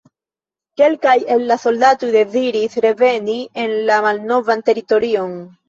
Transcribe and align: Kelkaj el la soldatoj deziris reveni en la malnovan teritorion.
Kelkaj 0.79 1.13
el 1.35 1.45
la 1.51 1.57
soldatoj 1.65 2.09
deziris 2.17 2.79
reveni 2.87 3.39
en 3.67 3.79
la 3.93 4.01
malnovan 4.09 4.69
teritorion. 4.75 5.41